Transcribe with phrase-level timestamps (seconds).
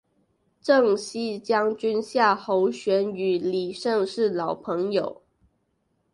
[0.59, 5.21] 征西将军夏侯玄与李胜是老朋友。